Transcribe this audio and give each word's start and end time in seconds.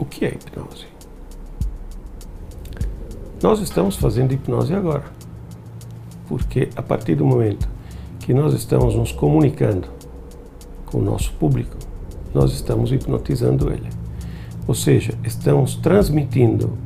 O 0.00 0.04
que 0.06 0.24
é 0.24 0.28
hipnose? 0.28 0.86
Nós 3.42 3.60
estamos 3.60 3.96
fazendo 3.96 4.32
hipnose 4.32 4.74
agora, 4.74 5.04
porque 6.26 6.70
a 6.74 6.80
partir 6.80 7.14
do 7.14 7.24
momento 7.24 7.68
que 8.18 8.32
nós 8.32 8.54
estamos 8.54 8.94
nos 8.94 9.12
comunicando 9.12 9.88
com 10.86 10.98
o 10.98 11.02
nosso 11.02 11.32
público, 11.34 11.76
nós 12.32 12.52
estamos 12.52 12.90
hipnotizando 12.90 13.70
ele. 13.70 13.90
Ou 14.66 14.74
seja, 14.74 15.12
estamos 15.22 15.76
transmitindo 15.76 16.78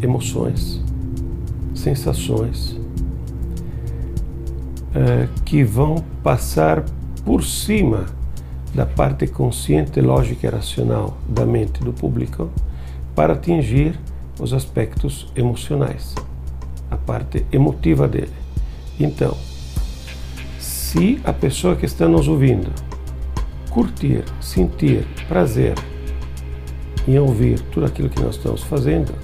emoções, 0.00 0.80
sensações 1.74 2.80
eh, 4.94 5.28
que 5.44 5.62
vão 5.62 5.96
passar 6.22 6.82
por 7.26 7.44
cima 7.44 8.15
da 8.76 8.84
parte 8.84 9.26
consciente, 9.26 10.02
lógica 10.02 10.46
e 10.46 10.50
racional 10.50 11.16
da 11.26 11.46
mente 11.46 11.80
do 11.80 11.94
público 11.94 12.50
para 13.14 13.32
atingir 13.32 13.98
os 14.38 14.52
aspectos 14.52 15.32
emocionais, 15.34 16.14
a 16.90 16.96
parte 16.98 17.46
emotiva 17.50 18.06
dele. 18.06 18.34
Então, 19.00 19.34
se 20.58 21.18
a 21.24 21.32
pessoa 21.32 21.74
que 21.74 21.86
está 21.86 22.06
nos 22.06 22.28
ouvindo 22.28 22.70
curtir, 23.70 24.22
sentir 24.42 25.06
prazer 25.26 25.74
em 27.08 27.18
ouvir 27.18 27.58
tudo 27.72 27.86
aquilo 27.86 28.10
que 28.10 28.20
nós 28.20 28.36
estamos 28.36 28.62
fazendo 28.62 29.14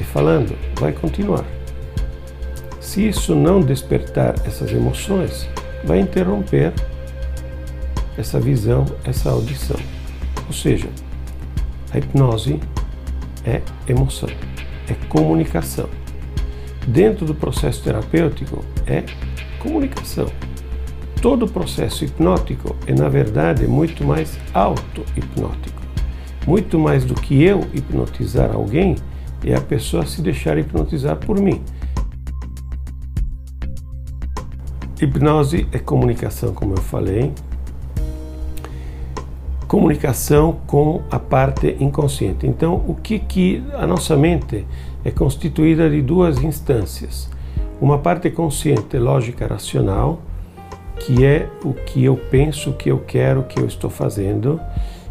e 0.00 0.04
falando, 0.04 0.56
vai 0.80 0.92
continuar. 0.92 1.44
Se 2.80 3.06
isso 3.06 3.34
não 3.34 3.60
despertar 3.60 4.36
essas 4.46 4.72
emoções, 4.72 5.46
vai 5.84 6.00
interromper 6.00 6.72
essa 8.16 8.40
visão, 8.40 8.84
essa 9.04 9.30
audição. 9.30 9.76
Ou 10.46 10.52
seja, 10.52 10.88
a 11.92 11.98
hipnose 11.98 12.60
é 13.44 13.62
emoção, 13.88 14.28
é 14.88 14.94
comunicação. 15.08 15.88
Dentro 16.86 17.26
do 17.26 17.34
processo 17.34 17.82
terapêutico 17.82 18.64
é 18.86 19.04
comunicação. 19.58 20.26
Todo 21.20 21.46
o 21.46 21.48
processo 21.50 22.04
hipnótico 22.04 22.76
é, 22.86 22.94
na 22.94 23.08
verdade, 23.08 23.66
muito 23.66 24.04
mais 24.04 24.38
auto-hipnótico. 24.54 25.82
Muito 26.46 26.78
mais 26.78 27.04
do 27.04 27.14
que 27.14 27.42
eu 27.42 27.66
hipnotizar 27.74 28.54
alguém, 28.54 28.94
é 29.44 29.54
a 29.54 29.60
pessoa 29.60 30.06
se 30.06 30.22
deixar 30.22 30.58
hipnotizar 30.58 31.16
por 31.16 31.40
mim. 31.40 31.62
Hipnose 35.00 35.66
é 35.72 35.78
comunicação, 35.78 36.54
como 36.54 36.74
eu 36.74 36.82
falei, 36.82 37.32
comunicação 39.76 40.56
com 40.66 41.02
a 41.10 41.18
parte 41.18 41.76
inconsciente. 41.78 42.46
Então, 42.46 42.82
o 42.88 42.94
que 42.94 43.18
que 43.18 43.62
a 43.74 43.86
nossa 43.86 44.16
mente 44.16 44.64
é 45.04 45.10
constituída 45.10 45.90
de 45.90 46.00
duas 46.00 46.42
instâncias. 46.42 47.28
Uma 47.78 47.98
parte 47.98 48.30
consciente, 48.30 48.96
lógica, 48.96 49.46
racional, 49.46 50.18
que 50.98 51.26
é 51.26 51.50
o 51.62 51.74
que 51.74 52.02
eu 52.02 52.16
penso, 52.16 52.70
o 52.70 52.72
que 52.72 52.90
eu 52.90 53.00
quero, 53.00 53.40
o 53.40 53.44
que 53.44 53.60
eu 53.60 53.66
estou 53.66 53.90
fazendo, 53.90 54.58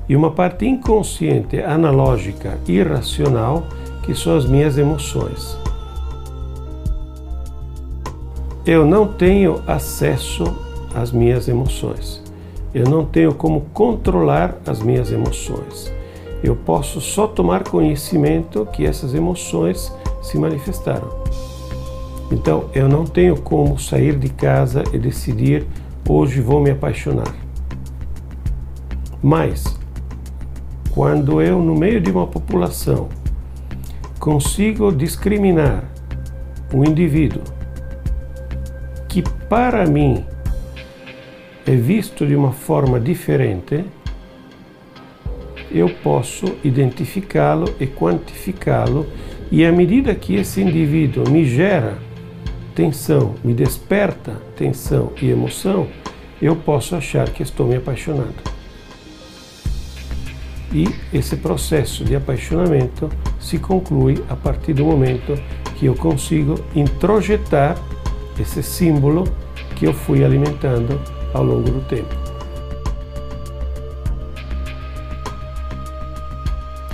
e 0.09 0.15
uma 0.15 0.31
parte 0.31 0.65
inconsciente, 0.65 1.61
analógica, 1.61 2.57
irracional, 2.67 3.67
que 4.01 4.15
são 4.15 4.35
as 4.35 4.47
minhas 4.47 4.79
emoções. 4.79 5.55
Eu 8.65 8.83
não 8.83 9.07
tenho 9.07 9.61
acesso 9.67 10.43
às 10.95 11.11
minhas 11.11 11.47
emoções. 11.47 12.24
Eu 12.75 12.89
não 12.89 13.05
tenho 13.05 13.33
como 13.33 13.61
controlar 13.73 14.57
as 14.67 14.81
minhas 14.81 15.09
emoções. 15.09 15.89
Eu 16.43 16.57
posso 16.57 16.99
só 16.99 17.25
tomar 17.25 17.63
conhecimento 17.63 18.65
que 18.65 18.85
essas 18.85 19.13
emoções 19.13 19.95
se 20.21 20.37
manifestaram. 20.37 21.09
Então, 22.29 22.65
eu 22.73 22.89
não 22.89 23.05
tenho 23.05 23.39
como 23.39 23.79
sair 23.79 24.19
de 24.19 24.27
casa 24.27 24.83
e 24.91 24.99
decidir 24.99 25.65
hoje 26.05 26.41
vou 26.41 26.59
me 26.59 26.69
apaixonar. 26.69 27.33
Mas, 29.23 29.63
quando 30.91 31.41
eu, 31.41 31.61
no 31.61 31.75
meio 31.75 32.01
de 32.01 32.11
uma 32.11 32.27
população, 32.27 33.07
consigo 34.19 34.91
discriminar 34.91 35.85
um 36.73 36.83
indivíduo 36.83 37.41
que, 39.07 39.21
para 39.47 39.85
mim, 39.85 40.25
é 41.65 41.75
visto 41.75 42.25
de 42.25 42.35
uma 42.35 42.51
forma 42.51 42.99
diferente, 42.99 43.83
eu 45.71 45.89
posso 45.89 46.45
identificá-lo 46.63 47.73
e 47.79 47.87
quantificá-lo, 47.87 49.07
e 49.51 49.65
à 49.65 49.71
medida 49.71 50.13
que 50.13 50.35
esse 50.35 50.61
indivíduo 50.61 51.29
me 51.29 51.43
gera 51.43 51.97
tensão, 52.75 53.35
me 53.43 53.53
desperta 53.53 54.33
tensão 54.55 55.11
e 55.21 55.29
emoção, 55.29 55.87
eu 56.41 56.55
posso 56.55 56.95
achar 56.95 57.29
que 57.29 57.41
estou 57.41 57.67
me 57.67 57.77
apaixonando. 57.77 58.35
E 60.71 60.87
esse 61.13 61.37
processo 61.37 62.03
de 62.03 62.15
apaixonamento 62.15 63.09
se 63.39 63.57
conclui 63.57 64.23
a 64.29 64.35
partir 64.35 64.73
do 64.73 64.85
momento 64.85 65.35
que 65.75 65.85
eu 65.85 65.95
consigo 65.95 66.55
introjetar 66.75 67.77
esse 68.39 68.61
símbolo 68.61 69.23
que 69.75 69.85
eu 69.85 69.93
fui 69.93 70.23
alimentando 70.23 70.99
ao 71.35 71.43
longo 71.43 71.69
do 71.69 71.81
tempo. 71.87 72.15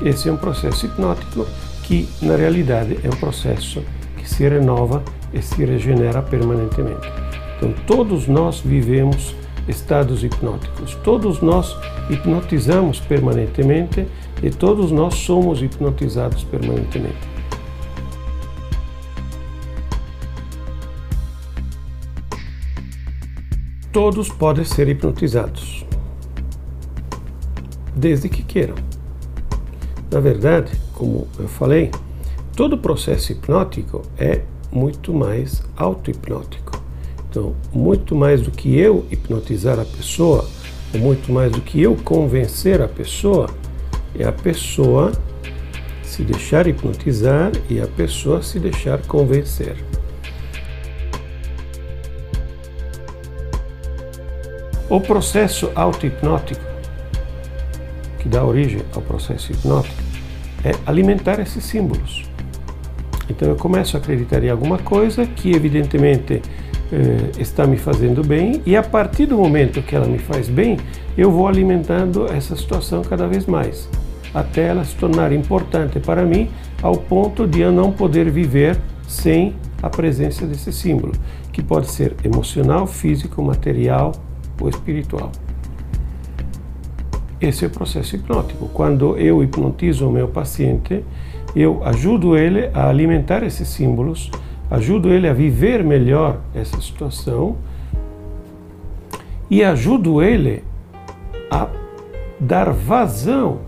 Esse 0.04 0.30
é 0.30 0.32
um 0.32 0.38
processo 0.38 0.88
hipnótico 0.88 1.46
que, 1.84 2.10
na 2.24 2.36
realidade, 2.36 2.98
é 3.04 3.08
um 3.08 3.18
processo 3.20 3.84
que 4.18 4.28
se 4.28 4.48
renova 4.48 5.04
e 5.32 5.42
se 5.42 5.64
regenera 5.64 6.24
permanentemente. 6.24 7.08
Então, 7.58 7.72
todos 7.86 8.28
nós 8.28 8.60
vivemos 8.60 9.36
estados 9.68 10.24
hipnóticos, 10.24 10.96
todos 11.04 11.40
nós 11.40 11.78
hipnotizamos 12.10 13.00
permanentemente 13.00 14.08
e 14.42 14.50
todos 14.50 14.92
nós 14.92 15.14
somos 15.14 15.62
hipnotizados 15.62 16.44
permanentemente. 16.44 17.31
Todos 23.92 24.30
podem 24.30 24.64
ser 24.64 24.88
hipnotizados, 24.88 25.86
desde 27.96 28.30
que 28.30 28.44
queiram. 28.44 28.76
Na 30.10 30.20
verdade, 30.20 30.72
como 30.94 31.28
eu 31.38 31.48
falei, 31.48 31.92
todo 32.56 32.78
processo 32.78 33.32
hipnótico 33.32 34.02
é 34.18 34.42
muito 34.72 35.14
mais 35.14 35.62
auto-hipnótico. 35.76 36.82
Então, 37.30 37.56
muito 37.74 38.16
mais 38.16 38.42
do 38.42 38.52
que 38.52 38.78
eu 38.78 39.06
hipnotizar 39.12 39.80
a 39.80 39.86
pessoa, 39.86 40.48
ou 40.94 41.00
muito 41.00 41.32
mais 41.32 41.52
do 41.52 41.62
que 41.62 41.82
eu 41.82 41.96
convencer 42.04 42.82
a 42.82 42.88
pessoa, 42.88 43.50
é 44.18 44.26
a 44.26 44.32
pessoa 44.32 45.12
se 46.04 46.24
deixar 46.24 46.68
hipnotizar 46.68 47.52
e 47.70 47.80
a 47.80 47.88
pessoa 47.88 48.42
se 48.42 48.60
deixar 48.60 49.02
convencer. 49.08 49.78
O 54.92 55.00
processo 55.00 55.72
auto-hipnótico, 55.74 56.60
que 58.20 58.28
dá 58.28 58.44
origem 58.44 58.82
ao 58.94 59.02
processo 59.02 59.54
hipnótico, 59.54 59.96
é 60.66 60.72
alimentar 60.86 61.40
esses 61.40 61.64
símbolos. 61.64 62.26
Então 63.30 63.48
eu 63.48 63.56
começo 63.56 63.96
a 63.96 64.02
acreditar 64.02 64.44
em 64.44 64.50
alguma 64.50 64.78
coisa 64.78 65.26
que 65.26 65.56
evidentemente 65.56 66.42
eh, 66.92 67.32
está 67.40 67.66
me 67.66 67.78
fazendo 67.78 68.22
bem 68.22 68.62
e 68.66 68.76
a 68.76 68.84
partir 68.84 69.28
do 69.28 69.38
momento 69.38 69.82
que 69.82 69.96
ela 69.96 70.08
me 70.08 70.20
faz 70.20 70.50
bem, 70.50 70.76
eu 71.18 71.32
vou 71.32 71.48
alimentando 71.48 72.30
essa 72.30 72.54
situação 72.58 73.02
cada 73.02 73.30
vez 73.30 73.46
mais. 73.46 73.88
até 74.34 74.68
ela 74.68 74.84
se 74.84 74.96
tornar 74.98 75.32
importante 75.32 76.02
para 76.02 76.26
mim 76.26 76.50
ao 76.84 76.98
ponto 76.98 77.48
de 77.48 77.62
eu 77.62 77.72
não 77.72 77.94
poder 77.94 78.30
viver 78.30 78.78
sem 79.08 79.56
a 79.82 79.90
presença 79.90 80.46
desse 80.46 80.74
símbolo, 80.74 81.14
que 81.54 81.64
pode 81.64 81.90
ser 81.90 82.14
emocional, 82.26 82.86
físico, 82.86 83.42
material 83.42 84.12
ou 84.62 84.70
espiritual. 84.70 85.32
Esse 87.42 87.66
é 87.66 87.68
o 87.68 87.72
processo 87.72 88.16
hipnótico. 88.16 88.70
Quando 88.70 89.18
eu 89.18 89.44
hipnotizo 89.44 90.08
o 90.08 90.12
meu 90.12 90.28
paciente, 90.28 91.04
eu 91.56 91.84
ajudo 91.84 92.38
ele 92.38 92.70
a 92.74 92.88
alimentar 92.88 93.44
esses 93.44 93.68
símbolos, 93.68 94.30
ajudo 94.70 95.10
ele 95.10 95.28
a 95.28 95.34
viver 95.34 95.84
melhor 95.84 96.38
essa 96.54 96.80
situação 96.80 97.58
e 99.50 99.64
ajudo 99.64 100.22
ele 100.22 100.64
a 101.50 101.68
dar 102.40 102.72
vazão 102.72 103.60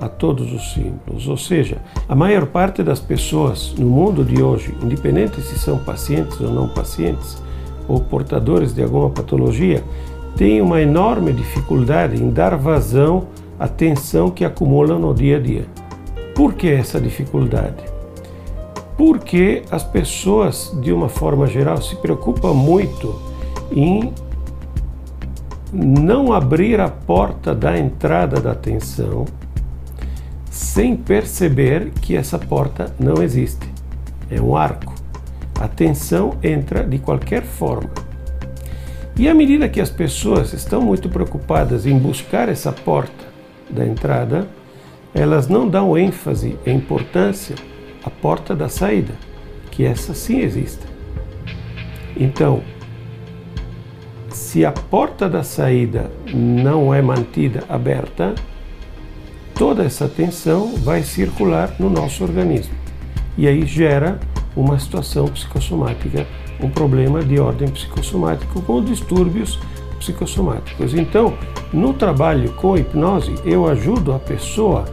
a 0.00 0.08
todos 0.08 0.52
os 0.52 0.72
símbolos. 0.72 1.28
Ou 1.28 1.36
seja, 1.36 1.78
a 2.08 2.14
maior 2.14 2.46
parte 2.46 2.82
das 2.82 3.00
pessoas 3.00 3.74
no 3.78 3.86
mundo 3.86 4.24
de 4.24 4.42
hoje, 4.42 4.74
independente 4.82 5.40
se 5.40 5.58
são 5.58 5.78
pacientes 5.78 6.40
ou 6.40 6.50
não 6.50 6.68
pacientes, 6.68 7.42
ou 7.86 8.00
portadores 8.00 8.74
de 8.74 8.82
alguma 8.82 9.10
patologia, 9.10 9.84
tem 10.36 10.60
uma 10.60 10.80
enorme 10.80 11.32
dificuldade 11.32 12.20
em 12.20 12.30
dar 12.30 12.56
vazão 12.56 13.28
à 13.58 13.68
tensão 13.68 14.30
que 14.30 14.44
acumulam 14.44 14.98
no 14.98 15.14
dia 15.14 15.36
a 15.36 15.40
dia. 15.40 15.66
Por 16.34 16.54
que 16.54 16.68
essa 16.68 17.00
dificuldade? 17.00 17.84
Porque 18.96 19.62
as 19.70 19.84
pessoas, 19.84 20.76
de 20.80 20.92
uma 20.92 21.08
forma 21.08 21.46
geral, 21.46 21.80
se 21.80 21.96
preocupam 21.96 22.52
muito 22.52 23.14
em 23.70 24.12
não 25.72 26.32
abrir 26.32 26.80
a 26.80 26.88
porta 26.88 27.54
da 27.54 27.76
entrada 27.78 28.40
da 28.40 28.54
tensão 28.54 29.24
sem 30.50 30.96
perceber 30.96 31.90
que 32.00 32.16
essa 32.16 32.38
porta 32.38 32.94
não 32.98 33.22
existe. 33.22 33.68
É 34.30 34.40
um 34.40 34.56
arco. 34.56 34.94
A 35.60 35.66
tensão 35.66 36.34
entra 36.42 36.84
de 36.84 36.98
qualquer 36.98 37.42
forma. 37.42 37.90
E 39.16 39.28
à 39.28 39.34
medida 39.34 39.68
que 39.68 39.80
as 39.80 39.90
pessoas 39.90 40.52
estão 40.52 40.82
muito 40.82 41.08
preocupadas 41.08 41.86
em 41.86 41.96
buscar 41.96 42.48
essa 42.48 42.72
porta 42.72 43.24
da 43.70 43.86
entrada, 43.86 44.48
elas 45.14 45.48
não 45.48 45.68
dão 45.68 45.96
ênfase 45.96 46.58
e 46.66 46.70
importância 46.70 47.54
à 48.04 48.10
porta 48.10 48.56
da 48.56 48.68
saída, 48.68 49.14
que 49.70 49.84
essa 49.84 50.14
sim 50.14 50.40
existe. 50.40 50.82
Então, 52.16 52.62
se 54.30 54.64
a 54.64 54.72
porta 54.72 55.28
da 55.28 55.44
saída 55.44 56.10
não 56.34 56.92
é 56.92 57.00
mantida 57.00 57.62
aberta, 57.68 58.34
toda 59.54 59.84
essa 59.84 60.08
tensão 60.08 60.74
vai 60.76 61.04
circular 61.04 61.74
no 61.78 61.88
nosso 61.88 62.24
organismo 62.24 62.74
e 63.36 63.48
aí 63.48 63.66
gera 63.66 64.18
uma 64.56 64.78
situação 64.78 65.26
psicossomática 65.26 66.26
um 66.60 66.68
problema 66.68 67.22
de 67.22 67.38
ordem 67.38 67.68
psicossomática 67.68 68.60
com 68.60 68.82
distúrbios 68.82 69.58
psicossomáticos. 69.98 70.94
Então, 70.94 71.34
no 71.72 71.92
trabalho 71.92 72.52
com 72.52 72.76
hipnose, 72.76 73.34
eu 73.44 73.66
ajudo 73.66 74.12
a 74.12 74.18
pessoa 74.18 74.84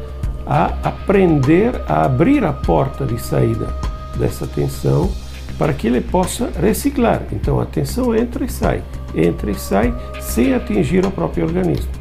a 0.45 0.65
aprender 0.83 1.81
a 1.87 2.05
abrir 2.05 2.43
a 2.43 2.53
porta 2.53 3.05
de 3.05 3.21
saída 3.21 3.73
dessa 4.17 4.47
tensão 4.47 5.09
para 5.57 5.73
que 5.73 5.87
ele 5.87 6.01
possa 6.01 6.51
reciclar. 6.59 7.21
Então, 7.31 7.59
a 7.59 7.65
tensão 7.65 8.15
entra 8.15 8.43
e 8.43 8.49
sai, 8.49 8.81
entra 9.13 9.51
e 9.51 9.55
sai 9.55 9.93
sem 10.19 10.53
atingir 10.53 11.05
o 11.05 11.11
próprio 11.11 11.45
organismo. 11.45 11.91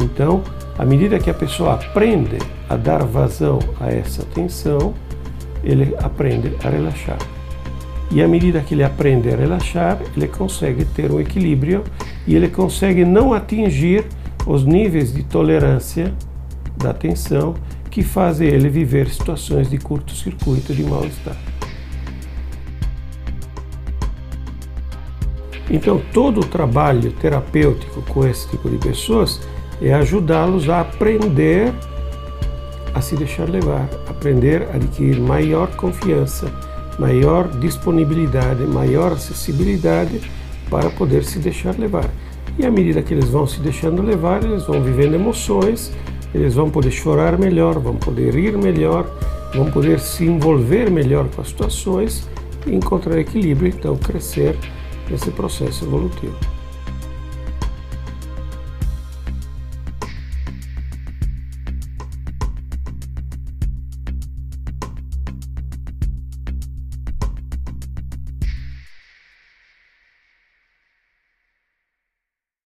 Então, 0.00 0.42
à 0.76 0.84
medida 0.84 1.18
que 1.18 1.30
a 1.30 1.34
pessoa 1.34 1.74
aprende 1.74 2.38
a 2.68 2.76
dar 2.76 3.04
vazão 3.04 3.58
a 3.80 3.90
essa 3.90 4.24
tensão, 4.34 4.94
ele 5.62 5.94
aprende 5.98 6.56
a 6.64 6.68
relaxar. 6.68 7.18
E 8.10 8.22
à 8.22 8.28
medida 8.28 8.60
que 8.60 8.74
ele 8.74 8.82
aprende 8.82 9.28
a 9.28 9.36
relaxar, 9.36 10.00
ele 10.16 10.28
consegue 10.28 10.84
ter 10.84 11.10
um 11.10 11.20
equilíbrio 11.20 11.84
e 12.26 12.34
ele 12.34 12.48
consegue 12.48 13.04
não 13.04 13.34
atingir 13.34 14.04
os 14.46 14.64
níveis 14.64 15.12
de 15.12 15.22
tolerância 15.22 16.14
da 16.76 16.94
tensão 16.94 17.54
que 17.90 18.02
fazem 18.02 18.48
ele 18.48 18.68
viver 18.68 19.08
situações 19.08 19.68
de 19.68 19.76
curto-circuito 19.76 20.74
de 20.74 20.82
mal-estar. 20.84 21.36
Então, 25.70 26.00
todo 26.14 26.40
o 26.40 26.46
trabalho 26.46 27.12
terapêutico 27.12 28.00
com 28.02 28.26
esse 28.26 28.48
tipo 28.48 28.70
de 28.70 28.78
pessoas 28.78 29.38
é 29.82 29.92
ajudá-los 29.92 30.68
a 30.70 30.80
aprender 30.80 31.74
a 32.94 33.02
se 33.02 33.14
deixar 33.16 33.48
levar, 33.48 33.86
aprender 34.08 34.62
a 34.72 34.76
adquirir 34.76 35.20
maior 35.20 35.68
confiança 35.76 36.50
maior 36.98 37.48
disponibilidade, 37.48 38.64
maior 38.64 39.12
acessibilidade 39.12 40.20
para 40.68 40.90
poder 40.90 41.24
se 41.24 41.38
deixar 41.38 41.78
levar. 41.78 42.10
E 42.58 42.66
à 42.66 42.70
medida 42.70 43.02
que 43.02 43.14
eles 43.14 43.28
vão 43.28 43.46
se 43.46 43.60
deixando 43.60 44.02
levar, 44.02 44.42
eles 44.44 44.64
vão 44.64 44.82
vivendo 44.82 45.14
emoções, 45.14 45.92
eles 46.34 46.54
vão 46.54 46.70
poder 46.70 46.90
chorar 46.90 47.38
melhor, 47.38 47.78
vão 47.78 47.94
poder 47.94 48.34
rir 48.34 48.58
melhor, 48.58 49.06
vão 49.54 49.70
poder 49.70 50.00
se 50.00 50.24
envolver 50.24 50.90
melhor 50.90 51.28
com 51.28 51.40
as 51.40 51.48
situações 51.48 52.28
e 52.66 52.74
encontrar 52.74 53.18
equilíbrio, 53.18 53.68
então 53.68 53.96
crescer 53.96 54.56
nesse 55.08 55.30
processo 55.30 55.84
evolutivo. 55.84 56.57